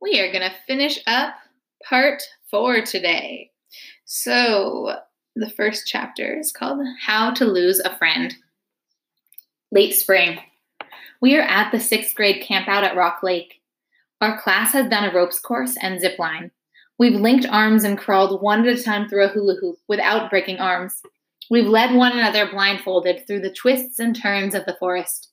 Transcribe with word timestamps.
we 0.00 0.20
are 0.20 0.30
going 0.30 0.48
to 0.48 0.56
finish 0.66 0.98
up 1.06 1.34
part 1.88 2.22
four 2.50 2.82
today. 2.82 3.50
So, 4.04 4.96
the 5.34 5.50
first 5.50 5.86
chapter 5.86 6.38
is 6.38 6.52
called 6.52 6.80
How 7.06 7.32
to 7.32 7.44
Lose 7.44 7.80
a 7.80 7.96
Friend. 7.96 8.34
Late 9.72 9.94
spring. 9.94 10.38
We 11.20 11.36
are 11.36 11.42
at 11.42 11.72
the 11.72 11.80
sixth 11.80 12.14
grade 12.14 12.44
campout 12.44 12.82
at 12.82 12.96
Rock 12.96 13.20
Lake. 13.22 13.60
Our 14.20 14.40
class 14.40 14.72
has 14.72 14.88
done 14.88 15.04
a 15.04 15.12
ropes 15.12 15.38
course 15.38 15.76
and 15.80 16.00
zip 16.00 16.18
line. 16.18 16.50
We've 16.98 17.20
linked 17.20 17.46
arms 17.46 17.84
and 17.84 17.98
crawled 17.98 18.40
one 18.40 18.66
at 18.66 18.78
a 18.78 18.82
time 18.82 19.08
through 19.08 19.24
a 19.24 19.28
hula 19.28 19.56
hoop 19.60 19.76
without 19.88 20.30
breaking 20.30 20.58
arms. 20.58 21.02
We've 21.50 21.66
led 21.66 21.94
one 21.94 22.12
another 22.12 22.50
blindfolded 22.50 23.26
through 23.26 23.40
the 23.40 23.52
twists 23.52 23.98
and 23.98 24.16
turns 24.16 24.54
of 24.54 24.64
the 24.64 24.76
forest. 24.78 25.30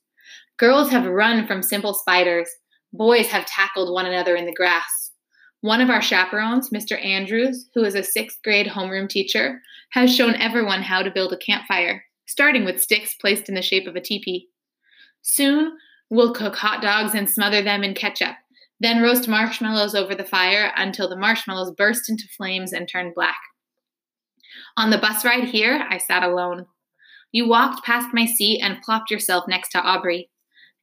Girls 0.58 0.90
have 0.90 1.06
run 1.06 1.46
from 1.46 1.62
simple 1.62 1.94
spiders. 1.94 2.48
Boys 2.96 3.26
have 3.26 3.44
tackled 3.44 3.92
one 3.92 4.06
another 4.06 4.36
in 4.36 4.46
the 4.46 4.54
grass. 4.54 5.10
One 5.62 5.80
of 5.80 5.90
our 5.90 6.00
chaperones, 6.00 6.70
Mr. 6.70 7.04
Andrews, 7.04 7.68
who 7.74 7.82
is 7.82 7.96
a 7.96 8.04
sixth 8.04 8.38
grade 8.44 8.68
homeroom 8.68 9.08
teacher, 9.08 9.60
has 9.90 10.14
shown 10.14 10.36
everyone 10.36 10.80
how 10.80 11.02
to 11.02 11.10
build 11.10 11.32
a 11.32 11.36
campfire, 11.36 12.04
starting 12.26 12.64
with 12.64 12.80
sticks 12.80 13.16
placed 13.20 13.48
in 13.48 13.56
the 13.56 13.62
shape 13.62 13.88
of 13.88 13.96
a 13.96 14.00
teepee. 14.00 14.46
Soon, 15.22 15.76
we'll 16.08 16.32
cook 16.32 16.54
hot 16.54 16.82
dogs 16.82 17.16
and 17.16 17.28
smother 17.28 17.62
them 17.62 17.82
in 17.82 17.94
ketchup, 17.94 18.36
then 18.78 19.02
roast 19.02 19.26
marshmallows 19.26 19.96
over 19.96 20.14
the 20.14 20.22
fire 20.22 20.72
until 20.76 21.08
the 21.08 21.18
marshmallows 21.18 21.72
burst 21.76 22.08
into 22.08 22.28
flames 22.36 22.72
and 22.72 22.88
turn 22.88 23.12
black. 23.12 23.40
On 24.76 24.90
the 24.90 24.98
bus 24.98 25.24
ride 25.24 25.48
here, 25.48 25.84
I 25.90 25.98
sat 25.98 26.22
alone. 26.22 26.66
You 27.32 27.48
walked 27.48 27.84
past 27.84 28.14
my 28.14 28.26
seat 28.26 28.60
and 28.62 28.82
plopped 28.82 29.10
yourself 29.10 29.48
next 29.48 29.70
to 29.70 29.82
Aubrey. 29.82 30.30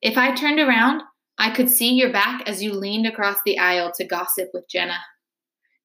If 0.02 0.18
I 0.18 0.36
turned 0.36 0.60
around, 0.60 1.04
I 1.38 1.50
could 1.50 1.70
see 1.70 1.94
your 1.94 2.12
back 2.12 2.48
as 2.48 2.62
you 2.62 2.74
leaned 2.74 3.08
across 3.08 3.38
the 3.46 3.58
aisle 3.58 3.92
to 3.96 4.06
gossip 4.06 4.50
with 4.54 4.70
Jenna. 4.70 5.00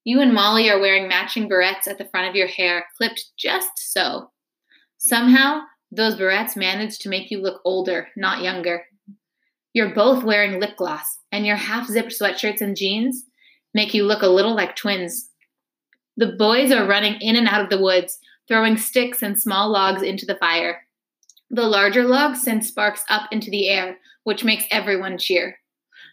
You 0.05 0.21
and 0.21 0.33
Molly 0.33 0.71
are 0.71 0.81
wearing 0.81 1.09
matching 1.09 1.49
barrettes 1.49 1.89
at 1.89 1.99
the 1.99 2.05
front 2.05 2.29
of 2.29 2.37
your 2.37 2.47
hair, 2.47 2.87
clipped 2.97 3.25
just 3.37 3.71
so. 3.77 4.31
Somehow, 4.99 5.63
those 5.91 6.17
barrettes 6.17 6.57
manage 6.57 6.99
to 7.01 7.09
make 7.09 7.31
you 7.31 7.41
look 7.41 7.61
older, 7.65 8.09
not 8.17 8.43
younger. 8.43 8.85
You're 9.73 9.95
both 9.95 10.25
wearing 10.25 10.61
lip 10.61 10.77
gloss, 10.77 11.19
and 11.33 11.45
your 11.45 11.57
half 11.57 11.87
zipped 11.89 12.13
sweatshirts 12.19 12.61
and 12.61 12.77
jeans 12.77 13.25
make 13.75 13.95
you 13.95 14.05
look 14.05 14.23
a 14.23 14.29
little 14.29 14.55
like 14.55 14.77
twins. 14.77 15.29
The 16.17 16.33
boys 16.39 16.73
are 16.73 16.87
running 16.87 17.21
in 17.21 17.37
and 17.37 17.49
out 17.49 17.63
of 17.63 17.71
the 17.71 17.83
woods, 17.83 18.19
throwing 18.49 18.79
sticks 18.79 19.23
and 19.23 19.39
small 19.39 19.71
logs 19.71 20.03
into 20.03 20.25
the 20.25 20.37
fire. 20.37 20.86
The 21.51 21.63
larger 21.63 22.05
logs 22.05 22.43
send 22.43 22.65
sparks 22.65 23.05
up 23.09 23.29
into 23.31 23.51
the 23.51 23.69
air, 23.69 23.99
which 24.25 24.45
makes 24.45 24.65
everyone 24.71 25.19
cheer. 25.19 25.59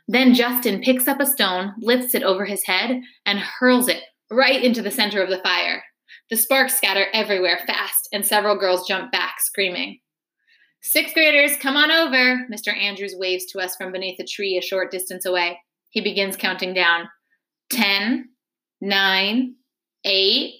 Then 0.07 0.33
Justin 0.33 0.81
picks 0.81 1.07
up 1.07 1.19
a 1.19 1.25
stone, 1.25 1.73
lifts 1.79 2.13
it 2.13 2.23
over 2.23 2.45
his 2.45 2.65
head, 2.65 3.01
and 3.25 3.39
hurls 3.39 3.87
it 3.87 4.03
right 4.29 4.63
into 4.63 4.81
the 4.81 4.91
center 4.91 5.21
of 5.21 5.29
the 5.29 5.41
fire. 5.41 5.83
The 6.29 6.37
sparks 6.37 6.75
scatter 6.75 7.07
everywhere 7.13 7.59
fast, 7.65 8.09
and 8.11 8.25
several 8.25 8.57
girls 8.57 8.87
jump 8.87 9.11
back, 9.11 9.35
screaming. 9.39 9.99
Sixth 10.81 11.13
graders, 11.13 11.57
come 11.57 11.77
on 11.77 11.91
over. 11.91 12.45
Mr. 12.51 12.75
Andrews 12.75 13.15
waves 13.17 13.45
to 13.47 13.59
us 13.59 13.75
from 13.75 13.91
beneath 13.91 14.19
a 14.19 14.25
tree 14.25 14.57
a 14.57 14.61
short 14.61 14.91
distance 14.91 15.25
away. 15.25 15.59
He 15.91 16.01
begins 16.01 16.35
counting 16.35 16.73
down. 16.73 17.07
Ten, 17.69 18.29
nine, 18.81 19.55
eight. 20.03 20.55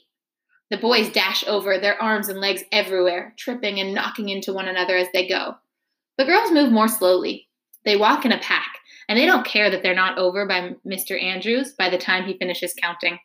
The 0.73 0.79
boys 0.79 1.11
dash 1.11 1.43
over, 1.45 1.77
their 1.77 2.01
arms 2.01 2.29
and 2.29 2.39
legs 2.39 2.63
everywhere, 2.71 3.35
tripping 3.37 3.79
and 3.79 3.93
knocking 3.93 4.29
into 4.29 4.53
one 4.53 4.67
another 4.67 4.97
as 4.97 5.07
they 5.13 5.27
go. 5.27 5.53
The 6.17 6.25
girls 6.25 6.51
move 6.51 6.71
more 6.71 6.87
slowly. 6.87 7.47
They 7.85 7.95
walk 7.95 8.25
in 8.25 8.31
a 8.31 8.39
pack, 8.39 8.79
and 9.07 9.15
they 9.15 9.27
don't 9.27 9.45
care 9.45 9.69
that 9.69 9.83
they're 9.83 9.93
not 9.93 10.17
over 10.17 10.47
by 10.47 10.71
Mr. 10.83 11.21
Andrews 11.21 11.75
by 11.77 11.91
the 11.91 11.99
time 11.99 12.25
he 12.25 12.39
finishes 12.39 12.73
counting. 12.73 13.19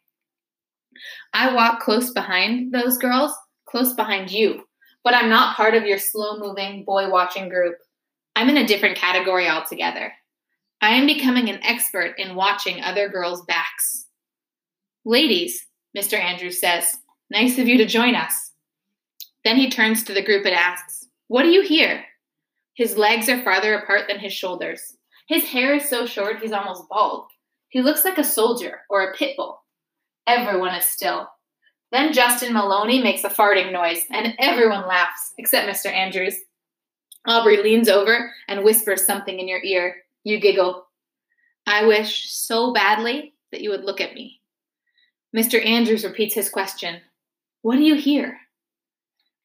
I 1.32 1.54
walk 1.54 1.80
close 1.80 2.10
behind 2.10 2.74
those 2.74 2.98
girls, 2.98 3.32
close 3.66 3.94
behind 3.94 4.30
you, 4.30 4.64
but 5.02 5.14
I'm 5.14 5.30
not 5.30 5.56
part 5.56 5.74
of 5.74 5.86
your 5.86 5.96
slow 5.96 6.38
moving, 6.38 6.84
boy 6.84 7.08
watching 7.08 7.48
group. 7.48 7.76
I'm 8.36 8.50
in 8.50 8.58
a 8.58 8.66
different 8.66 8.98
category 8.98 9.48
altogether. 9.48 10.12
I 10.82 10.90
am 10.90 11.06
becoming 11.06 11.48
an 11.48 11.64
expert 11.64 12.12
in 12.18 12.36
watching 12.36 12.82
other 12.82 13.08
girls' 13.08 13.46
backs. 13.46 14.04
Ladies, 15.06 15.64
Mr. 15.96 16.20
Andrews 16.20 16.60
says, 16.60 16.98
nice 17.30 17.58
of 17.58 17.68
you 17.68 17.78
to 17.78 17.86
join 17.86 18.14
us. 18.14 18.52
Then 19.44 19.56
he 19.56 19.70
turns 19.70 20.04
to 20.04 20.14
the 20.14 20.24
group 20.24 20.44
and 20.44 20.54
asks, 20.54 21.06
What 21.28 21.42
do 21.42 21.48
you 21.48 21.62
hear? 21.62 22.04
His 22.74 22.96
legs 22.96 23.28
are 23.28 23.42
farther 23.42 23.74
apart 23.74 24.02
than 24.08 24.18
his 24.18 24.32
shoulders. 24.32 24.96
His 25.28 25.44
hair 25.44 25.74
is 25.74 25.88
so 25.88 26.06
short 26.06 26.40
he's 26.40 26.52
almost 26.52 26.88
bald. 26.88 27.26
He 27.68 27.82
looks 27.82 28.04
like 28.04 28.18
a 28.18 28.24
soldier 28.24 28.80
or 28.88 29.02
a 29.02 29.14
pit 29.14 29.36
bull. 29.36 29.62
Everyone 30.26 30.74
is 30.74 30.86
still. 30.86 31.28
Then 31.92 32.12
Justin 32.12 32.52
Maloney 32.52 33.02
makes 33.02 33.24
a 33.24 33.30
farting 33.30 33.72
noise, 33.72 34.04
and 34.10 34.34
everyone 34.38 34.86
laughs, 34.86 35.32
except 35.38 35.68
Mr. 35.68 35.92
Andrews. 35.92 36.36
Aubrey 37.26 37.62
leans 37.62 37.88
over 37.88 38.32
and 38.46 38.64
whispers 38.64 39.06
something 39.06 39.38
in 39.38 39.48
your 39.48 39.62
ear. 39.62 39.96
You 40.24 40.40
giggle. 40.40 40.86
I 41.66 41.86
wish 41.86 42.30
so 42.30 42.72
badly 42.72 43.34
that 43.52 43.60
you 43.60 43.70
would 43.70 43.84
look 43.84 44.00
at 44.00 44.14
me. 44.14 44.40
Mr. 45.36 45.64
Andrews 45.64 46.04
repeats 46.04 46.34
his 46.34 46.50
question 46.50 47.00
What 47.62 47.76
do 47.76 47.82
you 47.82 47.96
hear? 47.96 48.38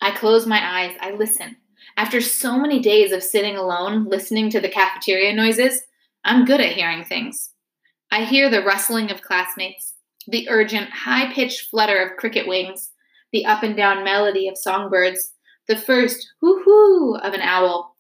I 0.02 0.12
close 0.12 0.46
my 0.46 0.60
eyes. 0.62 0.96
I 1.00 1.12
listen. 1.12 1.56
After 1.98 2.22
so 2.22 2.58
many 2.58 2.80
days 2.80 3.12
of 3.12 3.24
sitting 3.24 3.56
alone, 3.56 4.06
listening 4.06 4.50
to 4.52 4.62
the 4.62 4.70
cafeteria 4.70 5.34
noises, 5.34 5.82
I'm 6.24 6.46
good 6.46 6.62
at 6.62 6.74
hearing 6.74 7.04
things. 7.04 7.52
I 8.12 8.24
hear 8.24 8.50
the 8.50 8.64
rustling 8.64 9.12
of 9.12 9.22
classmates, 9.22 9.96
the 10.28 10.48
urgent, 10.50 10.90
high 10.92 11.34
pitched 11.34 11.70
flutter 11.70 11.98
of 11.98 12.18
cricket 12.18 12.48
wings, 12.48 12.92
the 13.32 13.46
up 13.46 13.64
and 13.64 13.76
down 13.76 14.04
melody 14.04 14.48
of 14.48 14.58
songbirds, 14.58 15.34
the 15.68 15.76
first 15.76 16.32
hoo 16.40 16.62
hoo 16.64 17.16
of 17.16 17.34
an 17.34 17.42
owl. 17.42 17.96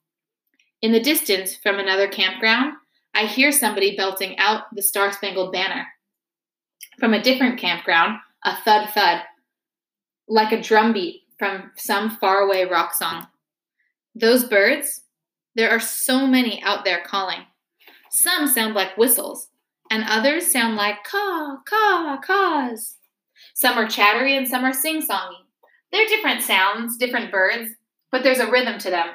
In 0.81 0.91
the 0.91 0.99
distance, 0.99 1.55
from 1.55 1.79
another 1.79 2.07
campground, 2.07 2.73
I 3.15 3.25
hear 3.25 3.51
somebody 3.51 3.95
belting 3.95 4.37
out 4.37 4.63
the 4.73 4.81
Star 4.81 5.11
Spangled 5.11 5.51
Banner. 5.51 5.87
From 6.99 7.13
a 7.13 7.23
different 7.23 7.59
campground, 7.59 8.19
a 8.43 8.55
thud 8.57 8.89
thud, 8.89 9.21
like 10.27 10.51
a 10.51 10.61
drumbeat 10.61 11.21
from 11.37 11.71
some 11.75 12.17
faraway 12.17 12.65
rock 12.65 12.93
song. 12.93 13.27
Those 14.15 14.45
birds, 14.45 15.01
there 15.55 15.69
are 15.69 15.79
so 15.79 16.27
many 16.27 16.61
out 16.63 16.85
there 16.85 17.03
calling. 17.05 17.41
Some 18.11 18.47
sound 18.47 18.75
like 18.75 18.97
whistles, 18.97 19.49
and 19.89 20.03
others 20.07 20.51
sound 20.51 20.75
like 20.75 21.03
caw, 21.03 21.57
caw, 21.67 22.17
caws. 22.23 22.97
Some 23.55 23.77
are 23.77 23.87
chattery 23.87 24.35
and 24.35 24.47
some 24.47 24.63
are 24.63 24.73
sing 24.73 25.01
songy. 25.01 25.43
They're 25.91 26.07
different 26.07 26.41
sounds, 26.41 26.97
different 26.97 27.31
birds, 27.31 27.71
but 28.11 28.23
there's 28.23 28.39
a 28.39 28.49
rhythm 28.49 28.79
to 28.79 28.89
them. 28.89 29.07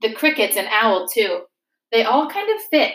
The 0.00 0.12
crickets 0.12 0.56
and 0.56 0.68
owl, 0.70 1.08
too. 1.08 1.42
They 1.90 2.04
all 2.04 2.28
kind 2.28 2.48
of 2.54 2.62
fit. 2.70 2.92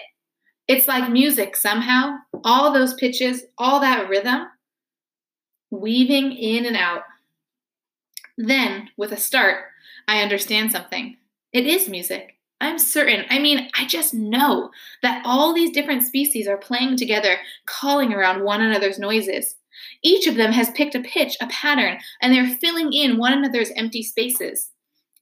It's 0.67 0.87
like 0.87 1.09
music 1.09 1.55
somehow, 1.55 2.17
all 2.43 2.73
those 2.73 2.93
pitches, 2.95 3.43
all 3.57 3.79
that 3.79 4.09
rhythm, 4.09 4.47
weaving 5.71 6.33
in 6.33 6.65
and 6.65 6.75
out. 6.75 7.03
Then, 8.37 8.89
with 8.97 9.11
a 9.11 9.17
start, 9.17 9.65
I 10.07 10.21
understand 10.21 10.71
something. 10.71 11.17
It 11.51 11.65
is 11.65 11.89
music. 11.89 12.35
I'm 12.59 12.79
certain, 12.79 13.25
I 13.29 13.39
mean, 13.39 13.69
I 13.77 13.85
just 13.85 14.13
know 14.13 14.71
that 15.03 15.23
all 15.25 15.53
these 15.53 15.71
different 15.71 16.03
species 16.03 16.47
are 16.47 16.57
playing 16.57 16.97
together, 16.97 17.37
calling 17.65 18.13
around 18.13 18.43
one 18.43 18.61
another's 18.61 18.97
noises. 18.97 19.55
Each 20.03 20.27
of 20.27 20.35
them 20.35 20.51
has 20.51 20.71
picked 20.71 20.95
a 20.95 21.01
pitch, 21.01 21.37
a 21.39 21.47
pattern, 21.47 21.99
and 22.21 22.33
they're 22.33 22.57
filling 22.57 22.93
in 22.93 23.17
one 23.17 23.33
another's 23.33 23.71
empty 23.75 24.01
spaces. 24.01 24.71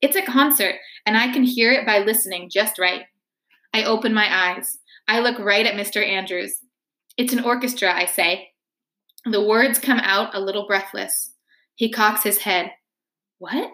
It's 0.02 0.16
a 0.16 0.22
concert, 0.22 0.76
and 1.06 1.18
I 1.18 1.32
can 1.32 1.44
hear 1.44 1.72
it 1.72 1.86
by 1.86 2.00
listening 2.00 2.50
just 2.50 2.80
right. 2.80 3.06
I 3.74 3.84
open 3.84 4.14
my 4.14 4.28
eyes. 4.34 4.78
I 5.08 5.20
look 5.20 5.38
right 5.40 5.66
at 5.66 5.76
Mr. 5.76 6.06
Andrews. 6.06 6.60
It's 7.18 7.34
an 7.34 7.44
orchestra, 7.44 7.94
I 7.94 8.06
say. 8.06 8.50
The 9.26 9.44
words 9.44 9.80
come 9.80 10.00
out 10.00 10.36
a 10.36 10.40
little 10.40 10.68
breathless. 10.68 11.32
He 11.76 11.92
cocks 11.92 12.24
his 12.24 12.40
head. 12.40 12.72
What? 13.40 13.72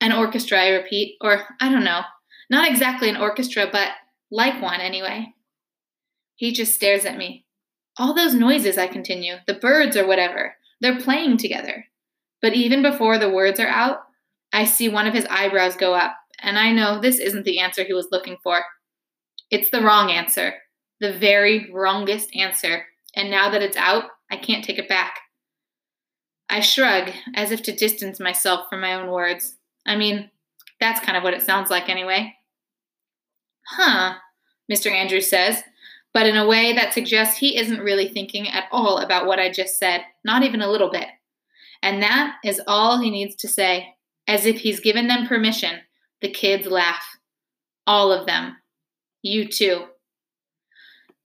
An 0.00 0.12
orchestra, 0.12 0.58
I 0.58 0.68
repeat, 0.68 1.16
or 1.20 1.44
I 1.60 1.70
don't 1.70 1.84
know. 1.84 2.02
Not 2.50 2.68
exactly 2.68 3.08
an 3.08 3.16
orchestra, 3.16 3.68
but 3.70 3.88
like 4.30 4.62
one 4.62 4.80
anyway. 4.80 5.34
He 6.36 6.52
just 6.52 6.74
stares 6.74 7.04
at 7.04 7.16
me. 7.16 7.46
All 7.98 8.14
those 8.14 8.34
noises, 8.34 8.78
I 8.78 8.86
continue, 8.86 9.34
the 9.46 9.54
birds 9.54 9.96
or 9.96 10.06
whatever, 10.06 10.54
they're 10.80 11.00
playing 11.00 11.38
together. 11.38 11.86
But 12.40 12.54
even 12.54 12.82
before 12.82 13.18
the 13.18 13.30
words 13.30 13.58
are 13.58 13.66
out, 13.66 13.98
I 14.52 14.64
see 14.64 14.88
one 14.88 15.06
of 15.06 15.14
his 15.14 15.26
eyebrows 15.26 15.76
go 15.76 15.94
up, 15.94 16.14
and 16.40 16.58
I 16.58 16.70
know 16.72 17.00
this 17.00 17.18
isn't 17.18 17.44
the 17.44 17.58
answer 17.58 17.82
he 17.82 17.92
was 17.92 18.08
looking 18.12 18.36
for. 18.42 18.62
It's 19.50 19.70
the 19.70 19.82
wrong 19.82 20.10
answer, 20.10 20.54
the 21.00 21.12
very 21.12 21.70
wrongest 21.72 22.34
answer, 22.36 22.86
and 23.16 23.30
now 23.30 23.50
that 23.50 23.62
it's 23.62 23.76
out, 23.76 24.04
I 24.30 24.36
can't 24.36 24.64
take 24.64 24.78
it 24.78 24.88
back. 24.88 25.18
I 26.50 26.60
shrug, 26.60 27.10
as 27.34 27.50
if 27.50 27.62
to 27.64 27.72
distance 27.72 28.20
myself 28.20 28.68
from 28.68 28.80
my 28.80 28.94
own 28.94 29.10
words. 29.10 29.56
I 29.86 29.96
mean, 29.96 30.30
that's 30.80 31.00
kind 31.00 31.16
of 31.16 31.22
what 31.22 31.34
it 31.34 31.42
sounds 31.42 31.70
like 31.70 31.88
anyway. 31.88 32.34
Huh, 33.66 34.14
Mr. 34.70 34.90
Andrews 34.90 35.28
says, 35.28 35.62
but 36.14 36.26
in 36.26 36.36
a 36.36 36.46
way 36.46 36.72
that 36.72 36.94
suggests 36.94 37.38
he 37.38 37.58
isn't 37.58 37.80
really 37.80 38.08
thinking 38.08 38.48
at 38.48 38.64
all 38.72 38.98
about 38.98 39.26
what 39.26 39.38
I 39.38 39.52
just 39.52 39.78
said, 39.78 40.02
not 40.24 40.42
even 40.42 40.62
a 40.62 40.70
little 40.70 40.90
bit. 40.90 41.08
And 41.82 42.02
that 42.02 42.36
is 42.44 42.60
all 42.66 42.98
he 42.98 43.10
needs 43.10 43.36
to 43.36 43.48
say. 43.48 43.94
As 44.26 44.44
if 44.44 44.58
he's 44.58 44.80
given 44.80 45.06
them 45.06 45.26
permission, 45.26 45.80
the 46.20 46.30
kids 46.30 46.66
laugh. 46.66 47.04
All 47.86 48.12
of 48.12 48.26
them. 48.26 48.56
You 49.22 49.48
too. 49.48 49.84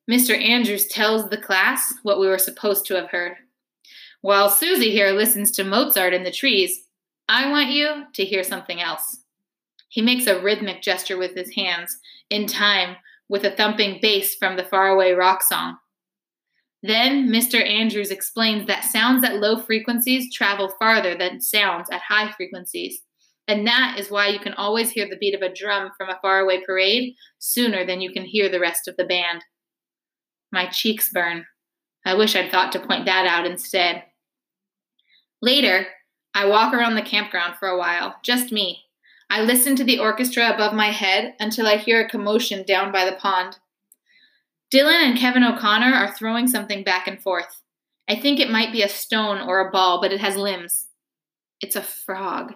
Mr. 0.10 0.40
Andrews 0.40 0.88
tells 0.88 1.30
the 1.30 1.38
class 1.38 1.94
what 2.04 2.20
we 2.20 2.28
were 2.28 2.38
supposed 2.38 2.86
to 2.86 2.96
have 2.96 3.10
heard. 3.10 3.36
While 4.24 4.50
Suzy 4.50 4.90
here 4.90 5.10
listens 5.10 5.52
to 5.52 5.66
Mozart 5.66 6.14
in 6.14 6.24
the 6.24 6.32
trees, 6.32 6.86
I 7.28 7.52
want 7.52 7.72
you 7.72 8.06
to 8.14 8.24
hear 8.24 8.42
something 8.42 8.80
else. 8.80 9.18
He 9.90 10.02
makes 10.02 10.28
a 10.28 10.42
rhythmic 10.42 10.82
gesture 10.82 11.18
with 11.18 11.36
his 11.36 11.54
hands, 11.56 12.00
in 12.30 12.48
time 12.48 12.96
with 13.28 13.44
a 13.44 13.52
thumping 13.52 14.00
bass 14.02 14.34
from 14.36 14.56
the 14.56 14.64
faraway 14.64 15.12
rock 15.12 15.44
song. 15.44 15.76
Then 16.82 17.28
Mr. 17.28 17.70
Andrews 17.70 18.12
explains 18.12 18.66
that 18.66 18.86
sounds 18.86 19.26
at 19.26 19.42
low 19.42 19.58
frequencies 19.58 20.34
travel 20.34 20.74
farther 20.80 21.18
than 21.18 21.42
sounds 21.42 21.90
at 21.92 22.00
high 22.00 22.32
frequencies. 22.32 23.02
And 23.50 23.68
that 23.68 23.98
is 24.00 24.10
why 24.10 24.30
you 24.30 24.40
can 24.40 24.54
always 24.54 24.92
hear 24.92 25.10
the 25.10 25.18
beat 25.18 25.36
of 25.36 25.42
a 25.42 25.54
drum 25.54 25.92
from 25.98 26.08
a 26.08 26.20
faraway 26.22 26.62
parade 26.66 27.14
sooner 27.40 27.86
than 27.86 28.00
you 28.00 28.14
can 28.14 28.24
hear 28.24 28.48
the 28.48 28.62
rest 28.62 28.88
of 28.88 28.96
the 28.96 29.04
band. 29.04 29.44
My 30.50 30.68
cheeks 30.68 31.10
burn. 31.12 31.46
I 32.06 32.14
wish 32.14 32.38
I'd 32.38 32.52
thought 32.52 32.72
to 32.72 32.80
point 32.80 33.06
that 33.06 33.28
out 33.28 33.46
instead. 33.46 34.04
Later, 35.44 35.88
I 36.34 36.46
walk 36.46 36.74
around 36.74 36.96
the 36.96 37.02
campground 37.02 37.58
for 37.58 37.68
a 37.68 37.78
while, 37.78 38.16
just 38.24 38.54
me. 38.54 38.86
I 39.30 39.42
listen 39.42 39.76
to 39.76 39.84
the 39.84 40.00
orchestra 40.00 40.50
above 40.50 40.74
my 40.74 40.92
head 40.92 41.34
until 41.38 41.68
I 41.68 41.76
hear 41.76 42.00
a 42.00 42.08
commotion 42.08 42.64
down 42.64 42.94
by 42.94 43.04
the 43.04 43.18
pond. 43.18 43.58
Dylan 44.74 45.04
and 45.04 45.18
Kevin 45.18 45.44
O'Connor 45.44 45.94
are 45.94 46.14
throwing 46.14 46.48
something 46.48 46.86
back 46.86 47.08
and 47.08 47.22
forth. 47.22 47.62
I 48.08 48.16
think 48.16 48.40
it 48.40 48.50
might 48.50 48.72
be 48.72 48.84
a 48.84 48.88
stone 48.88 49.42
or 49.42 49.60
a 49.60 49.70
ball, 49.70 50.00
but 50.00 50.14
it 50.14 50.22
has 50.22 50.38
limbs. 50.38 50.88
It's 51.60 51.76
a 51.76 51.82
frog. 51.82 52.54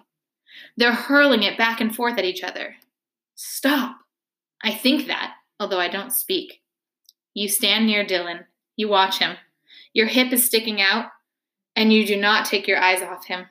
They're 0.78 0.94
hurling 0.94 1.42
it 1.42 1.58
back 1.58 1.82
and 1.82 1.94
forth 1.94 2.16
at 2.16 2.24
each 2.24 2.42
other. 2.42 2.76
Stop. 3.34 3.98
I 4.64 4.72
think 4.72 5.08
that, 5.08 5.34
although 5.60 5.78
I 5.78 5.88
don't 5.88 6.10
speak. 6.10 6.62
You 7.34 7.50
stand 7.50 7.84
near 7.84 8.02
Dylan. 8.02 8.46
You 8.76 8.88
watch 8.88 9.18
him. 9.18 9.36
Your 9.92 10.06
hip 10.06 10.32
is 10.32 10.42
sticking 10.42 10.80
out, 10.80 11.10
and 11.78 11.92
you 11.92 12.04
do 12.04 12.16
not 12.16 12.44
take 12.44 12.66
your 12.66 12.80
eyes 12.80 13.02
off 13.02 13.26
him. 13.26 13.46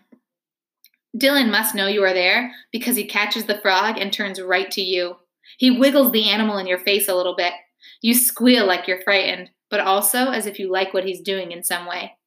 Dylan 1.17 1.49
must 1.49 1.73
know 1.73 1.87
you 1.87 2.03
are 2.03 2.13
there 2.13 2.51
because 2.73 2.97
he 2.97 3.05
catches 3.05 3.45
the 3.45 3.61
frog 3.61 3.97
and 3.97 4.11
turns 4.11 4.41
right 4.41 4.69
to 4.71 4.81
you. 4.81 5.15
He 5.57 5.71
wiggles 5.71 6.11
the 6.11 6.29
animal 6.29 6.57
in 6.57 6.67
your 6.67 6.77
face 6.77 7.07
a 7.07 7.15
little 7.15 7.37
bit. 7.37 7.53
You 8.01 8.13
squeal 8.13 8.67
like 8.67 8.85
you're 8.85 9.01
frightened, 9.01 9.51
but 9.69 9.79
also 9.79 10.31
as 10.31 10.45
if 10.45 10.59
you 10.59 10.69
like 10.69 10.93
what 10.93 11.05
he's 11.05 11.21
doing 11.21 11.53
in 11.53 11.63
some 11.63 11.87
way. 11.87 12.17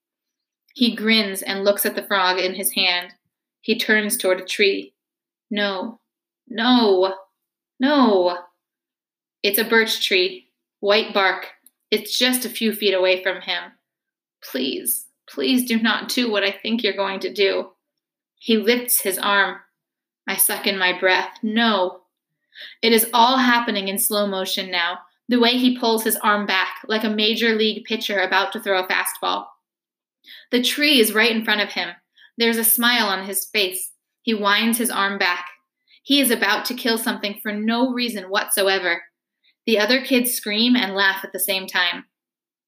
He 0.73 0.97
grins 0.97 1.43
and 1.43 1.65
looks 1.65 1.85
at 1.85 1.95
the 1.95 2.03
frog 2.03 2.39
in 2.39 2.55
his 2.55 2.73
hand. 2.73 3.13
He 3.61 3.79
turns 3.79 4.17
toward 4.17 4.41
a 4.41 4.45
tree. 4.45 4.95
No, 5.51 6.01
no, 6.49 7.13
no. 7.79 8.39
It's 9.43 9.59
a 9.59 9.65
birch 9.65 10.07
tree, 10.07 10.49
white 10.81 11.13
bark. 11.13 11.49
It's 11.91 12.19
just 12.19 12.47
a 12.47 12.51
few 12.51 12.73
feet 12.73 12.95
away 12.95 13.23
from 13.23 13.43
him. 13.43 13.73
Please, 14.43 15.05
please 15.31 15.67
do 15.67 15.81
not 15.81 16.09
do 16.09 16.31
what 16.31 16.45
I 16.45 16.51
think 16.51 16.83
you're 16.83 16.93
going 16.93 17.21
to 17.21 17.33
do. 17.33 17.71
He 18.37 18.57
lifts 18.57 19.01
his 19.01 19.19
arm. 19.19 19.57
I 20.27 20.37
suck 20.37 20.67
in 20.67 20.79
my 20.79 20.99
breath. 20.99 21.39
No. 21.43 22.01
It 22.83 22.93
is 22.93 23.09
all 23.13 23.39
happening 23.39 23.89
in 23.89 23.99
slow 23.99 24.27
motion 24.27 24.71
now 24.71 24.99
the 25.31 25.39
way 25.39 25.57
he 25.57 25.79
pulls 25.79 26.03
his 26.03 26.17
arm 26.17 26.45
back, 26.45 26.79
like 26.89 27.05
a 27.05 27.09
major 27.09 27.55
league 27.55 27.85
pitcher 27.85 28.19
about 28.19 28.51
to 28.53 28.61
throw 28.61 28.83
a 28.83 28.89
fastball. 28.89 29.47
The 30.51 30.61
tree 30.61 30.99
is 30.99 31.15
right 31.15 31.31
in 31.31 31.45
front 31.45 31.61
of 31.61 31.69
him. 31.69 31.91
There's 32.37 32.57
a 32.57 32.65
smile 32.65 33.07
on 33.07 33.25
his 33.27 33.45
face. 33.45 33.93
He 34.23 34.35
winds 34.35 34.79
his 34.79 34.91
arm 34.91 35.19
back. 35.19 35.47
He 36.03 36.21
is 36.21 36.33
about 36.33 36.65
to 36.65 36.75
kill 36.75 36.99
something 36.99 37.39
for 37.41 37.53
no 37.53 37.93
reason 37.93 38.25
whatsoever. 38.25 39.05
The 39.67 39.79
other 39.79 40.05
kids 40.05 40.33
scream 40.33 40.75
and 40.75 40.97
laugh 40.97 41.25
at 41.25 41.33
the 41.33 41.39
same 41.39 41.69
time. 41.69 42.07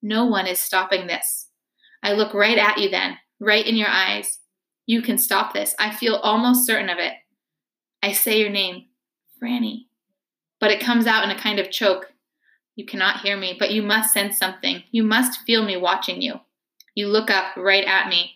No 0.00 0.24
one 0.24 0.46
is 0.46 0.60
stopping 0.60 1.08
this. 1.08 1.48
I 2.02 2.12
look 2.12 2.34
right 2.34 2.58
at 2.58 2.78
you 2.78 2.90
then, 2.90 3.18
right 3.40 3.66
in 3.66 3.76
your 3.76 3.88
eyes. 3.88 4.40
You 4.86 5.02
can 5.02 5.18
stop 5.18 5.52
this. 5.54 5.74
I 5.78 5.94
feel 5.94 6.16
almost 6.16 6.66
certain 6.66 6.88
of 6.88 6.98
it. 6.98 7.14
I 8.02 8.12
say 8.12 8.40
your 8.40 8.50
name, 8.50 8.86
Franny. 9.40 9.86
But 10.58 10.70
it 10.70 10.80
comes 10.80 11.06
out 11.06 11.24
in 11.24 11.30
a 11.30 11.38
kind 11.38 11.58
of 11.58 11.70
choke. 11.70 12.12
You 12.74 12.86
cannot 12.86 13.20
hear 13.20 13.36
me, 13.36 13.56
but 13.58 13.70
you 13.70 13.82
must 13.82 14.12
sense 14.12 14.38
something. 14.38 14.82
You 14.90 15.04
must 15.04 15.42
feel 15.42 15.64
me 15.64 15.76
watching 15.76 16.22
you. 16.22 16.40
You 16.94 17.08
look 17.08 17.30
up 17.30 17.56
right 17.56 17.84
at 17.84 18.08
me. 18.08 18.32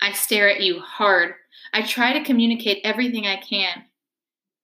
I 0.00 0.12
stare 0.12 0.50
at 0.50 0.60
you 0.60 0.80
hard. 0.80 1.34
I 1.72 1.82
try 1.82 2.12
to 2.12 2.24
communicate 2.24 2.80
everything 2.84 3.26
I 3.26 3.36
can. 3.36 3.84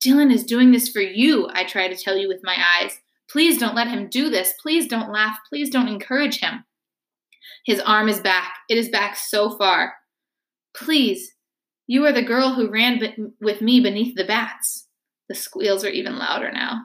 Dylan 0.02 0.32
is 0.32 0.44
doing 0.44 0.72
this 0.72 0.88
for 0.88 1.00
you, 1.00 1.48
I 1.52 1.64
try 1.64 1.86
to 1.86 1.96
tell 1.96 2.16
you 2.16 2.26
with 2.26 2.40
my 2.42 2.56
eyes. 2.80 2.98
Please 3.30 3.56
don't 3.56 3.74
let 3.74 3.88
him 3.88 4.08
do 4.08 4.28
this. 4.28 4.52
Please 4.60 4.86
don't 4.86 5.12
laugh. 5.12 5.38
Please 5.48 5.70
don't 5.70 5.88
encourage 5.88 6.40
him. 6.40 6.64
His 7.64 7.80
arm 7.80 8.08
is 8.08 8.20
back. 8.20 8.54
It 8.68 8.78
is 8.78 8.88
back 8.88 9.16
so 9.16 9.56
far. 9.56 9.94
Please, 10.74 11.32
you 11.86 12.04
are 12.06 12.12
the 12.12 12.22
girl 12.22 12.54
who 12.54 12.70
ran 12.70 12.98
be- 12.98 13.14
with 13.40 13.60
me 13.60 13.80
beneath 13.80 14.14
the 14.16 14.24
bats. 14.24 14.88
The 15.28 15.34
squeals 15.34 15.84
are 15.84 15.90
even 15.90 16.18
louder 16.18 16.50
now. 16.52 16.82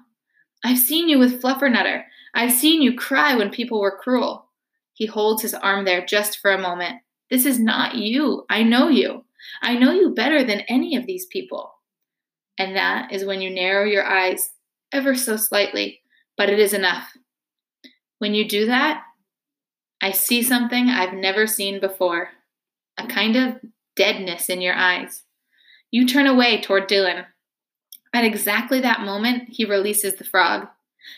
I've 0.63 0.80
seen 0.80 1.09
you 1.09 1.19
with 1.19 1.42
Fluffernutter. 1.42 2.04
I've 2.33 2.51
seen 2.51 2.81
you 2.81 2.95
cry 2.95 3.36
when 3.36 3.50
people 3.50 3.80
were 3.80 3.98
cruel. 3.98 4.50
He 4.94 5.06
holds 5.06 5.42
his 5.42 5.54
arm 5.54 5.86
there 5.86 6.06
just 6.06 6.39
for 6.39 6.51
a 6.51 6.62
moment. 6.62 7.01
This 7.30 7.45
is 7.45 7.59
not 7.59 7.95
you. 7.95 8.45
I 8.50 8.63
know 8.63 8.88
you. 8.88 9.25
I 9.62 9.75
know 9.75 9.92
you 9.92 10.13
better 10.13 10.44
than 10.44 10.62
any 10.62 10.95
of 10.95 11.06
these 11.06 11.25
people. 11.27 11.74
And 12.57 12.75
that 12.75 13.12
is 13.12 13.25
when 13.25 13.42
you 13.42 13.50
narrow 13.50 13.86
your 13.86 14.06
eyes 14.06 14.50
ever 14.92 15.15
so 15.15 15.38
slightly, 15.38 16.01
but 16.36 16.50
it 16.50 16.59
is 16.59 16.74
enough. 16.74 17.15
When 18.19 18.33
you 18.33 18.48
do 18.48 18.65
that, 18.65 19.04
I 20.02 20.12
see 20.12 20.44
something 20.44 20.90
I've 20.90 21.14
never 21.14 21.48
seen 21.48 21.80
before 21.80 22.30
a 22.98 23.08
kind 23.08 23.36
of 23.36 23.60
deadness 23.96 24.50
in 24.50 24.62
your 24.62 24.76
eyes. 24.76 25.24
You 25.92 26.06
turn 26.08 26.28
away 26.28 26.62
toward 26.62 26.90
Dylan. 26.90 27.26
At 28.14 28.26
exactly 28.26 28.80
that 28.82 29.02
moment, 29.02 29.50
he 29.50 29.66
releases 29.66 30.16
the 30.16 30.24
frog. 30.24 30.68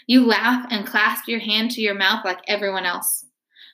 You 0.08 0.26
laugh 0.26 0.68
and 0.70 0.86
clasp 0.86 1.28
your 1.28 1.40
hand 1.40 1.72
to 1.72 1.81
your 1.81 1.96
mouth 1.96 2.24
like 2.26 2.40
everyone 2.48 2.86
else. 2.86 3.26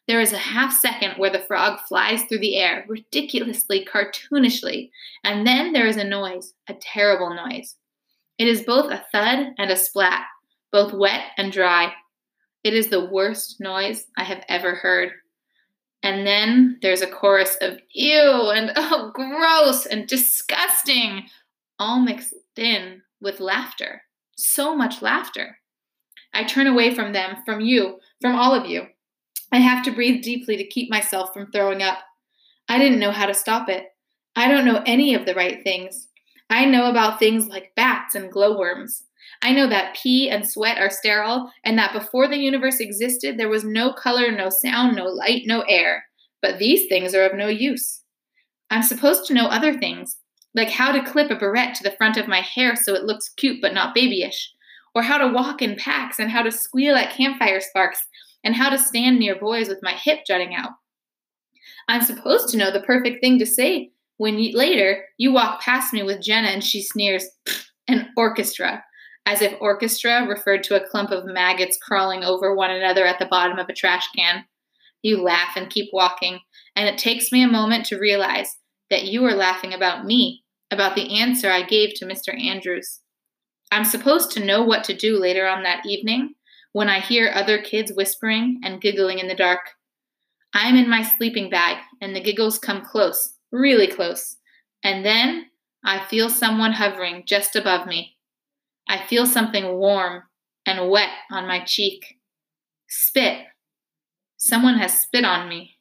There 0.08 0.22
is 0.22 0.34
a 0.34 0.38
half 0.38 0.72
second 0.72 1.14
where 1.18 1.32
the 1.32 1.40
frog 1.40 1.80
flies 1.88 2.24
through 2.24 2.40
the 2.40 2.58
air, 2.58 2.86
ridiculously, 2.88 3.86
cartoonishly, 3.92 4.92
and 5.24 5.48
then 5.48 5.74
there 5.74 5.88
is 5.88 5.98
a 5.98 6.04
noise, 6.04 6.54
a 6.70 6.76
terrible 6.76 7.34
noise. 7.34 7.76
It 8.38 8.48
is 8.48 8.64
both 8.64 8.92
a 8.92 9.04
thud 9.12 9.54
and 9.58 9.72
a 9.72 9.76
splat, 9.76 10.26
both 10.72 10.94
wet 10.94 11.32
and 11.38 11.52
dry. 11.52 11.94
It 12.66 12.74
is 12.74 12.88
the 12.88 13.06
worst 13.06 13.62
noise 13.62 14.08
I 14.18 14.24
have 14.24 14.44
ever 14.50 14.74
heard. 14.74 15.12
And 16.02 16.26
then 16.26 16.80
there's 16.82 17.04
a 17.04 17.08
chorus 17.08 17.56
of 17.62 17.80
ew 17.94 18.50
and 18.50 18.72
oh, 18.76 19.12
gross 19.14 19.86
and 19.86 20.08
disgusting, 20.08 21.28
all 21.78 22.00
mixed 22.00 22.34
in 22.56 23.04
with 23.22 23.40
laughter. 23.40 24.02
So 24.36 24.76
much 24.76 25.04
laughter. 25.04 25.60
I 26.34 26.44
turn 26.44 26.66
away 26.66 26.96
from 26.96 27.14
them, 27.14 27.38
from 27.46 27.62
you, 27.62 28.00
from 28.20 28.36
all 28.36 28.56
of 28.56 28.66
you. 28.66 28.88
I 29.52 29.60
have 29.60 29.86
to 29.86 29.92
breathe 29.92 30.24
deeply 30.24 30.58
to 30.58 30.68
keep 30.68 30.90
myself 30.90 31.36
from 31.36 31.52
throwing 31.52 31.84
up. 31.84 32.00
I 32.68 32.80
didn't 32.80 33.00
know 33.00 33.12
how 33.12 33.28
to 33.28 33.34
stop 33.36 33.70
it. 33.70 33.86
I 34.36 34.48
don't 34.48 34.66
know 34.66 34.82
any 34.88 35.14
of 35.14 35.28
the 35.28 35.36
right 35.36 35.64
things. 35.64 36.08
I 36.50 36.66
know 36.66 36.90
about 36.90 37.20
things 37.20 37.48
like 37.48 37.76
bats 37.76 38.16
and 38.16 38.32
glowworms. 38.32 39.04
I 39.42 39.52
know 39.52 39.68
that 39.68 39.98
pee 40.02 40.30
and 40.30 40.48
sweat 40.48 40.78
are 40.78 40.90
sterile, 40.90 41.52
and 41.64 41.78
that 41.78 41.94
before 41.94 42.28
the 42.28 42.38
universe 42.38 42.80
existed, 42.80 43.38
there 43.38 43.50
was 43.50 43.64
no 43.64 43.94
color, 43.94 44.32
no 44.32 44.50
sound, 44.50 44.96
no 44.96 45.06
light, 45.06 45.44
no 45.46 45.62
air. 45.62 46.06
But 46.42 46.60
these 46.60 46.88
things 46.88 47.14
are 47.14 47.26
of 47.26 47.36
no 47.36 47.48
use. 47.48 48.02
I'm 48.70 48.84
supposed 48.84 49.26
to 49.28 49.34
know 49.34 49.48
other 49.48 49.74
things, 49.78 50.18
like 50.54 50.70
how 50.70 50.92
to 50.92 51.04
clip 51.04 51.30
a 51.32 51.36
barrette 51.36 51.76
to 51.76 51.84
the 51.84 51.96
front 51.98 52.18
of 52.18 52.28
my 52.28 52.42
hair 52.42 52.76
so 52.76 52.94
it 52.94 53.04
looks 53.04 53.30
cute 53.30 53.62
but 53.62 53.74
not 53.74 53.94
babyish, 53.94 54.52
or 54.94 55.04
how 55.04 55.18
to 55.18 55.34
walk 55.34 55.62
in 55.62 55.76
packs, 55.76 56.20
and 56.20 56.32
how 56.32 56.42
to 56.42 56.52
squeal 56.52 56.96
at 56.96 57.14
campfire 57.16 57.60
sparks, 57.60 58.00
and 58.44 58.56
how 58.56 58.70
to 58.70 58.78
stand 58.78 59.20
near 59.20 59.36
boys 59.36 59.68
with 59.68 59.80
my 59.82 59.94
hip 59.94 60.20
jutting 60.26 60.56
out. 60.56 60.72
I'm 61.88 62.02
supposed 62.02 62.50
to 62.50 62.58
know 62.58 62.72
the 62.72 62.82
perfect 62.82 63.22
thing 63.22 63.38
to 63.40 63.46
say 63.46 63.92
when 64.18 64.40
you, 64.40 64.58
later 64.58 65.04
you 65.18 65.32
walk 65.32 65.62
past 65.62 65.94
me 65.94 66.04
with 66.04 66.22
Jenna 66.22 66.48
and 66.48 66.64
she 66.64 66.82
sneers, 66.82 67.28
an 67.88 68.10
orchestra 68.18 68.84
as 69.26 69.42
if 69.42 69.60
orchestra 69.60 70.12
mm-hmm. 70.12 70.30
referred 70.30 70.64
to 70.64 70.82
a 70.82 70.88
clump 70.88 71.12
of 71.12 71.26
maggots 71.26 71.78
crawling 71.82 72.24
over 72.24 72.56
one 72.56 72.72
another 72.72 73.06
at 73.06 73.20
the 73.20 73.26
bottom 73.26 73.58
of 73.58 73.68
a 73.70 73.74
trash 73.74 74.08
can. 74.16 74.46
You 75.02 75.22
laugh 75.22 75.56
and 75.56 75.70
keep 75.70 75.90
walking, 75.94 76.40
and 76.76 76.88
it 76.88 76.98
takes 76.98 77.32
me 77.32 77.44
a 77.44 77.48
moment 77.48 77.86
to 77.88 78.00
realize 78.00 78.58
that 78.90 79.06
you 79.06 79.24
are 79.26 79.36
laughing 79.36 79.74
about 79.74 80.06
me, 80.06 80.44
about 80.72 80.96
the 80.96 81.20
answer 81.20 81.50
I 81.50 81.64
gave 81.64 81.94
to 81.96 82.06
Mr. 82.06 82.40
Andrews. 82.40 83.02
I'm 83.72 83.86
supposed 83.86 84.32
to 84.32 84.46
know 84.46 84.64
what 84.64 84.84
to 84.86 84.96
do 84.96 85.20
later 85.20 85.48
on 85.48 85.64
that 85.64 85.86
evening 85.86 86.36
when 86.72 86.90
I 86.90 87.00
hear 87.00 87.32
other 87.34 87.62
kids 87.62 87.92
whispering 87.96 88.62
and 88.64 88.82
giggling 88.82 89.20
in 89.20 89.28
the 89.28 89.36
dark. 89.36 89.72
I'm 90.54 90.76
in 90.76 90.90
my 90.90 91.04
sleeping 91.04 91.50
bag, 91.50 91.78
and 92.02 92.16
the 92.16 92.22
giggles 92.22 92.60
come 92.60 92.84
close, 92.84 93.34
really 93.52 93.88
close, 93.88 94.38
and 94.84 95.06
then 95.06 95.48
I 95.84 96.06
feel 96.06 96.30
someone 96.30 96.74
hovering 96.74 97.24
just 97.26 97.56
above 97.56 97.88
me. 97.88 98.15
I 98.88 99.06
feel 99.06 99.26
something 99.26 99.78
warm 99.78 100.24
and 100.66 100.90
wet 100.90 101.10
on 101.32 101.48
my 101.48 101.64
cheek. 101.64 102.18
Spit. 102.88 103.46
Someone 104.38 104.78
has 104.78 105.02
spit 105.02 105.26
on 105.26 105.50
me. 105.50 105.78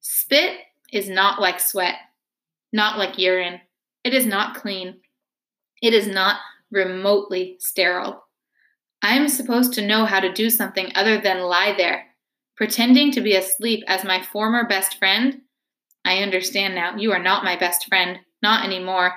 Spit 0.00 0.58
is 0.92 1.08
not 1.08 1.40
like 1.40 1.60
sweat, 1.60 1.96
not 2.72 2.98
like 2.98 3.18
urine. 3.18 3.60
It 4.04 4.14
is 4.14 4.26
not 4.26 4.54
clean. 4.54 5.00
It 5.82 5.94
is 5.94 6.06
not 6.06 6.40
remotely 6.70 7.56
sterile. 7.60 8.24
I 9.02 9.16
am 9.16 9.28
supposed 9.28 9.72
to 9.74 9.86
know 9.86 10.04
how 10.04 10.20
to 10.20 10.32
do 10.32 10.50
something 10.50 10.90
other 10.94 11.20
than 11.20 11.40
lie 11.40 11.74
there, 11.76 12.06
pretending 12.56 13.12
to 13.12 13.20
be 13.20 13.36
asleep 13.36 13.84
as 13.86 14.04
my 14.04 14.22
former 14.22 14.66
best 14.66 14.98
friend. 14.98 15.42
I 16.04 16.18
understand 16.18 16.74
now. 16.74 16.96
You 16.96 17.12
are 17.12 17.22
not 17.22 17.44
my 17.44 17.56
best 17.56 17.86
friend, 17.86 18.18
not 18.42 18.64
anymore. 18.64 19.12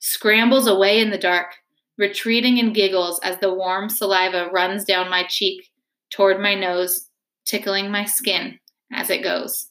Scrambles 0.00 0.66
away 0.66 1.00
in 1.00 1.10
the 1.10 1.18
dark, 1.18 1.54
retreating 1.98 2.58
in 2.58 2.72
giggles 2.72 3.20
as 3.22 3.38
the 3.38 3.52
warm 3.52 3.88
saliva 3.88 4.48
runs 4.52 4.84
down 4.84 5.10
my 5.10 5.24
cheek 5.24 5.70
toward 6.10 6.40
my 6.40 6.54
nose, 6.54 7.08
tickling 7.44 7.90
my 7.90 8.04
skin 8.04 8.58
as 8.92 9.10
it 9.10 9.22
goes. 9.22 9.68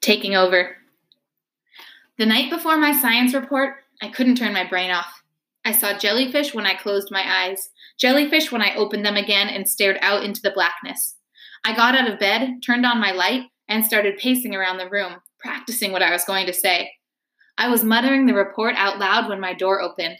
Taking 0.00 0.36
over. 0.36 0.76
The 2.18 2.26
night 2.26 2.50
before 2.50 2.76
my 2.76 2.92
science 2.92 3.34
report, 3.34 3.74
I 4.00 4.08
couldn't 4.08 4.36
turn 4.36 4.52
my 4.52 4.64
brain 4.64 4.90
off. 4.90 5.22
I 5.64 5.72
saw 5.72 5.98
jellyfish 5.98 6.54
when 6.54 6.64
I 6.64 6.74
closed 6.74 7.10
my 7.10 7.24
eyes, 7.26 7.70
jellyfish 7.98 8.52
when 8.52 8.62
I 8.62 8.74
opened 8.76 9.04
them 9.04 9.16
again 9.16 9.48
and 9.48 9.68
stared 9.68 9.98
out 10.00 10.22
into 10.22 10.40
the 10.40 10.52
blackness. 10.52 11.16
I 11.64 11.74
got 11.74 11.96
out 11.96 12.08
of 12.10 12.20
bed, 12.20 12.62
turned 12.64 12.86
on 12.86 13.00
my 13.00 13.10
light, 13.10 13.50
and 13.68 13.84
started 13.84 14.18
pacing 14.18 14.54
around 14.54 14.78
the 14.78 14.88
room, 14.88 15.16
practicing 15.40 15.90
what 15.90 16.02
I 16.02 16.12
was 16.12 16.24
going 16.24 16.46
to 16.46 16.52
say. 16.52 16.92
I 17.58 17.68
was 17.68 17.82
muttering 17.82 18.26
the 18.26 18.34
report 18.34 18.74
out 18.76 18.98
loud 18.98 19.28
when 19.28 19.40
my 19.40 19.54
door 19.54 19.80
opened. 19.80 20.18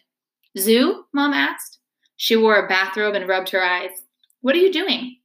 Zu? 0.58 1.04
Mom 1.12 1.32
asked. 1.32 1.78
She 2.16 2.34
wore 2.34 2.56
a 2.56 2.68
bathrobe 2.68 3.14
and 3.14 3.28
rubbed 3.28 3.50
her 3.50 3.62
eyes. 3.62 3.90
What 4.40 4.54
are 4.54 4.58
you 4.58 4.72
doing? 4.72 5.18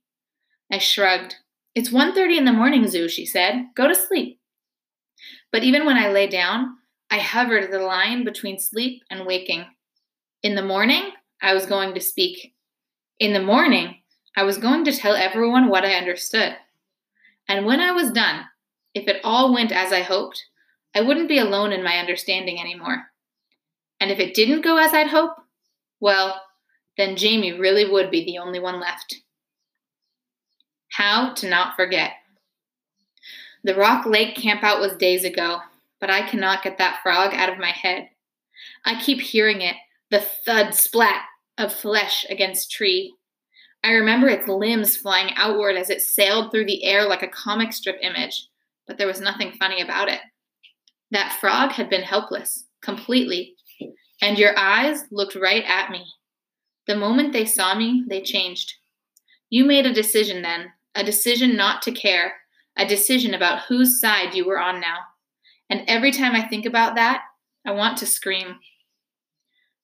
I 0.71 0.77
shrugged. 0.77 1.35
It's 1.73 1.89
1:30 1.89 2.37
in 2.37 2.45
the 2.45 2.51
morning, 2.51 2.87
Zu, 2.87 3.07
she 3.07 3.25
said. 3.25 3.67
Go 3.75 3.87
to 3.87 3.95
sleep. 3.95 4.39
But 5.51 5.63
even 5.63 5.85
when 5.85 5.97
I 5.97 6.09
lay 6.09 6.27
down, 6.27 6.77
I 7.09 7.19
hovered 7.19 7.71
the 7.71 7.79
line 7.79 8.23
between 8.23 8.59
sleep 8.59 9.03
and 9.09 9.25
waking. 9.25 9.65
In 10.43 10.55
the 10.55 10.61
morning, 10.61 11.11
I 11.41 11.53
was 11.53 11.65
going 11.65 11.93
to 11.93 12.01
speak. 12.01 12.53
In 13.19 13.33
the 13.33 13.41
morning, 13.41 13.97
I 14.35 14.43
was 14.43 14.57
going 14.57 14.83
to 14.85 14.91
tell 14.91 15.15
everyone 15.15 15.69
what 15.69 15.85
I 15.85 15.93
understood. 15.93 16.57
And 17.47 17.65
when 17.65 17.79
I 17.79 17.91
was 17.91 18.11
done, 18.11 18.45
if 18.93 19.07
it 19.07 19.21
all 19.23 19.53
went 19.53 19.71
as 19.71 19.91
I 19.91 20.01
hoped, 20.01 20.43
I 20.95 21.01
wouldn't 21.01 21.29
be 21.29 21.37
alone 21.37 21.71
in 21.71 21.83
my 21.83 21.97
understanding 21.97 22.59
anymore. 22.59 23.05
And 23.99 24.11
if 24.11 24.19
it 24.19 24.33
didn't 24.33 24.61
go 24.61 24.77
as 24.77 24.93
I'd 24.93 25.07
hope, 25.07 25.35
well, 25.99 26.41
then 26.97 27.15
Jamie 27.15 27.53
really 27.53 27.89
would 27.89 28.11
be 28.11 28.25
the 28.25 28.39
only 28.39 28.59
one 28.59 28.79
left. 28.79 29.15
How 30.91 31.33
to 31.35 31.47
not 31.47 31.75
forget. 31.75 32.11
The 33.63 33.75
Rock 33.75 34.05
Lake 34.05 34.35
campout 34.35 34.79
was 34.79 34.97
days 34.97 35.23
ago, 35.23 35.59
but 35.99 36.09
I 36.09 36.27
cannot 36.27 36.63
get 36.63 36.79
that 36.79 36.99
frog 37.03 37.33
out 37.33 37.49
of 37.49 37.59
my 37.59 37.69
head. 37.69 38.09
I 38.83 38.99
keep 38.99 39.21
hearing 39.21 39.61
it 39.61 39.75
the 40.09 40.19
thud 40.19 40.73
splat 40.75 41.23
of 41.57 41.73
flesh 41.73 42.25
against 42.29 42.71
tree. 42.71 43.15
I 43.83 43.91
remember 43.91 44.27
its 44.27 44.47
limbs 44.47 44.97
flying 44.97 45.33
outward 45.35 45.77
as 45.77 45.89
it 45.89 46.01
sailed 46.01 46.51
through 46.51 46.65
the 46.65 46.83
air 46.83 47.07
like 47.07 47.23
a 47.23 47.27
comic 47.27 47.71
strip 47.71 47.97
image, 48.01 48.47
but 48.87 48.97
there 48.97 49.07
was 49.07 49.21
nothing 49.21 49.53
funny 49.53 49.81
about 49.81 50.09
it. 50.09 50.19
That 51.11 51.37
frog 51.39 51.71
had 51.73 51.89
been 51.89 52.03
helpless, 52.03 52.65
completely, 52.81 53.55
and 54.21 54.37
your 54.37 54.57
eyes 54.57 55.03
looked 55.11 55.35
right 55.35 55.63
at 55.65 55.91
me. 55.91 56.05
The 56.87 56.95
moment 56.95 57.33
they 57.33 57.45
saw 57.45 57.75
me, 57.75 58.05
they 58.07 58.21
changed. 58.21 58.73
You 59.49 59.65
made 59.65 59.85
a 59.85 59.93
decision 59.93 60.41
then, 60.41 60.71
a 60.95 61.03
decision 61.03 61.55
not 61.55 61.81
to 61.83 61.91
care, 61.91 62.33
a 62.77 62.85
decision 62.85 63.33
about 63.33 63.63
whose 63.67 63.99
side 63.99 64.33
you 64.33 64.45
were 64.45 64.59
on 64.59 64.79
now. 64.79 64.97
And 65.69 65.83
every 65.87 66.11
time 66.11 66.33
I 66.33 66.47
think 66.47 66.65
about 66.65 66.95
that, 66.95 67.23
I 67.65 67.71
want 67.71 67.97
to 67.99 68.05
scream. 68.05 68.55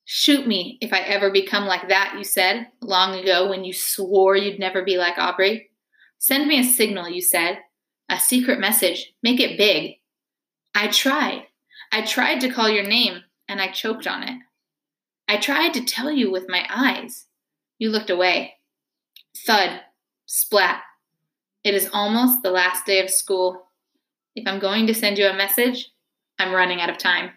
Shoot 0.05 0.48
me 0.48 0.77
if 0.79 0.93
I 0.93 1.00
ever 1.00 1.29
become 1.29 1.65
like 1.65 1.89
that, 1.89 2.15
you 2.17 2.24
said 2.24 2.67
long 2.81 3.13
ago 3.19 3.50
when 3.50 3.65
you 3.65 3.74
swore 3.74 4.38
you'd 4.38 4.60
never 4.60 4.84
be 4.84 4.98
like 4.98 5.17
Aubrey. 5.17 5.69
Send 6.17 6.48
me 6.48 6.60
a 6.60 6.63
signal, 6.63 7.10
you 7.10 7.22
said. 7.22 7.60
A 8.10 8.19
secret 8.19 8.60
message. 8.60 9.13
Make 9.22 9.41
it 9.41 9.57
big. 9.57 9.96
I 10.76 10.88
tried. 10.88 11.44
I 11.92 12.02
tried 12.02 12.40
to 12.42 12.52
call 12.52 12.70
your 12.70 12.86
name, 12.86 13.24
and 13.48 13.62
I 13.62 13.72
choked 13.72 14.08
on 14.08 14.24
it. 14.24 14.40
I 15.28 15.38
tried 15.38 15.74
to 15.74 15.84
tell 15.84 16.12
you 16.12 16.32
with 16.32 16.50
my 16.50 16.66
eyes. 16.70 17.26
You 17.80 17.90
looked 17.90 18.10
away. 18.10 18.56
Thud. 19.46 19.82
Splat. 20.26 20.82
It 21.64 21.74
is 21.74 21.90
almost 21.94 22.44
the 22.44 22.52
last 22.52 22.86
day 22.86 23.02
of 23.04 23.10
school. 23.10 23.68
If 24.36 24.48
I'm 24.48 24.60
going 24.60 24.88
to 24.88 24.94
send 24.94 25.18
you 25.18 25.28
a 25.28 25.36
message, 25.36 25.90
I'm 26.40 26.54
running 26.54 26.80
out 26.80 26.90
of 26.90 26.98
time. 26.98 27.32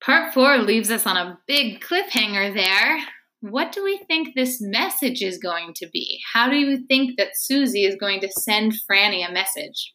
Part 0.00 0.34
four 0.34 0.58
leaves 0.58 0.90
us 0.90 1.06
on 1.06 1.16
a 1.16 1.38
big 1.46 1.82
cliffhanger 1.82 2.54
there. 2.54 2.98
What 3.40 3.72
do 3.72 3.84
we 3.84 3.98
think 3.98 4.34
this 4.34 4.60
message 4.60 5.22
is 5.22 5.38
going 5.38 5.72
to 5.76 5.88
be? 5.92 6.20
How 6.32 6.48
do 6.48 6.56
you 6.56 6.78
think 6.86 7.16
that 7.16 7.36
Suzy 7.36 7.84
is 7.84 7.96
going 7.96 8.20
to 8.20 8.30
send 8.30 8.74
Franny 8.90 9.28
a 9.28 9.32
message? 9.32 9.94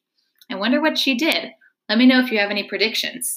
I 0.50 0.56
wonder 0.56 0.82
what 0.82 0.98
she 0.98 1.16
did. 1.16 1.52
Let 1.88 1.98
me 1.98 2.06
know 2.06 2.20
if 2.20 2.32
you 2.32 2.40
have 2.40 2.52
any 2.52 2.64
predictions. 2.64 3.36